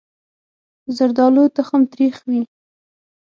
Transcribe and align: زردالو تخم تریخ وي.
زردالو 0.95 1.43
تخم 1.57 1.81
تریخ 1.93 2.15
وي. 2.29 2.41